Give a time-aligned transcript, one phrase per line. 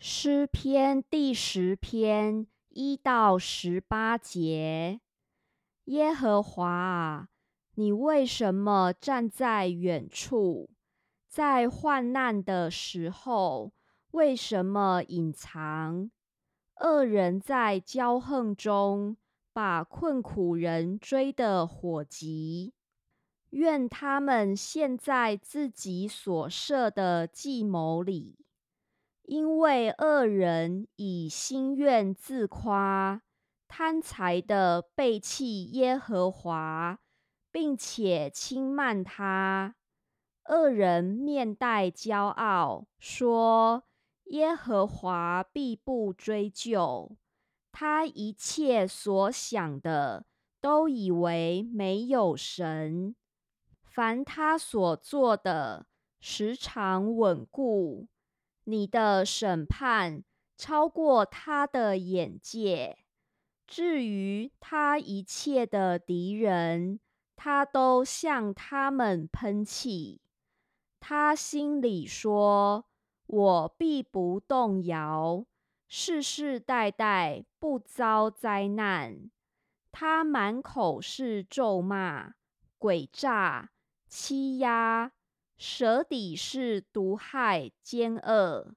[0.00, 5.00] 诗篇第十篇一到十八节：
[5.86, 7.28] 耶和华啊，
[7.74, 10.70] 你为什么站在远处？
[11.26, 13.72] 在患难的时候，
[14.12, 16.12] 为什么隐藏？
[16.76, 19.16] 恶人在骄横中，
[19.52, 22.72] 把困苦人追得火急。
[23.50, 28.38] 愿他们陷在自己所设的计谋里。
[29.28, 33.20] 因为恶人以心愿自夸，
[33.68, 36.98] 贪财的背弃耶和华，
[37.52, 39.74] 并且轻慢他。
[40.48, 43.84] 恶人面带骄傲，说
[44.32, 47.18] ：“耶和华必不追究。”
[47.70, 50.24] 他一切所想的，
[50.58, 53.14] 都以为没有神。
[53.82, 55.84] 凡他所做的，
[56.18, 58.08] 时常稳固。
[58.68, 60.22] 你的审判
[60.54, 62.98] 超过他的眼界。
[63.66, 67.00] 至于他一切的敌人，
[67.34, 70.20] 他都向他们喷气。
[71.00, 72.84] 他心里说
[73.26, 75.46] ：“我必不动摇，
[75.88, 79.30] 世世代代不遭灾难。”
[79.90, 82.34] 他满口是咒骂、
[82.78, 83.70] 诡诈、
[84.06, 85.12] 欺压。
[85.58, 88.76] 舌底是毒害奸恶，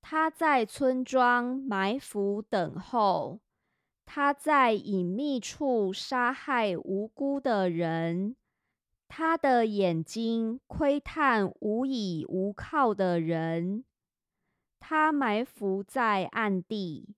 [0.00, 3.40] 他在村庄埋伏等候，
[4.06, 8.36] 他在隐秘处杀害无辜的人，
[9.06, 13.84] 他的眼睛窥探无依无靠的人，
[14.80, 17.14] 他埋伏在暗地，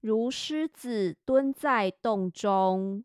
[0.00, 3.04] 如狮子蹲在洞中，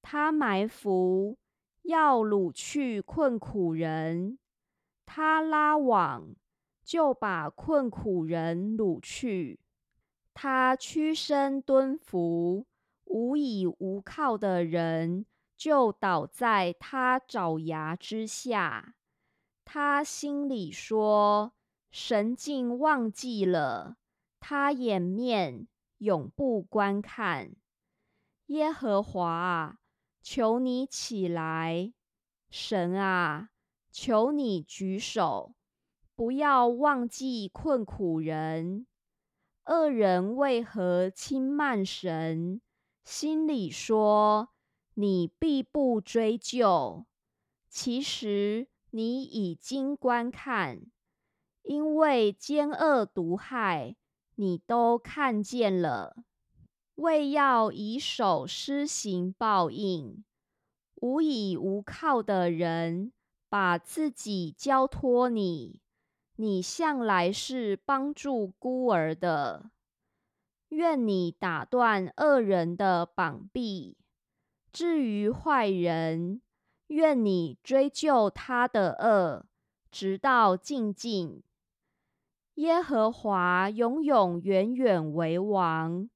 [0.00, 1.36] 他埋伏
[1.82, 4.38] 要掳去困苦人。
[5.14, 6.34] 他拉网，
[6.82, 9.58] 就把困苦人掳去；
[10.32, 12.66] 他屈身蹲伏，
[13.04, 18.94] 无依无靠的人就倒在他爪牙之下。
[19.66, 21.52] 他心里说
[21.92, 23.98] ：“神竟忘记了，
[24.40, 25.68] 他掩面
[25.98, 27.54] 永不观看。”
[28.48, 29.78] 耶和华，
[30.22, 31.92] 求你起来！
[32.48, 33.50] 神啊！
[33.92, 35.54] 求你举手，
[36.16, 38.86] 不要忘记困苦人。
[39.66, 42.60] 恶人为何轻慢神？
[43.04, 44.48] 心里说
[44.94, 47.04] ：“你必不追究。”
[47.68, 50.82] 其实你已经观看，
[51.62, 53.96] 因为奸恶毒害，
[54.36, 56.16] 你都看见了。
[56.94, 60.24] 为要以手施行报应，
[60.96, 63.12] 无依无靠的人。
[63.52, 65.82] 把自己交托你，
[66.36, 69.70] 你向来是帮助孤儿的。
[70.70, 73.98] 愿你打断恶人的膀臂，
[74.72, 76.40] 至于坏人，
[76.86, 79.44] 愿你追究他的恶，
[79.90, 81.42] 直到尽尽。
[82.54, 86.08] 耶和华永永远远为王，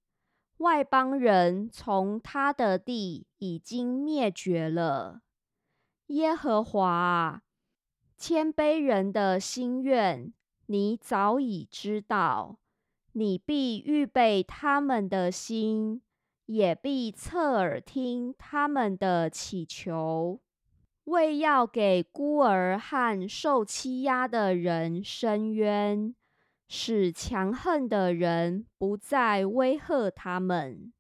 [0.57, 5.21] 外邦人从他的地已经灭绝了。
[6.09, 7.43] 耶和华，
[8.17, 10.33] 谦卑人的心愿，
[10.67, 12.59] 你早已知道。
[13.13, 16.03] 你必预备他们的心，
[16.45, 20.39] 也必侧耳听他们的祈求，
[21.05, 26.15] 为要给孤儿和受欺压的人伸冤，
[26.69, 30.93] 使强横的人不再威吓他们。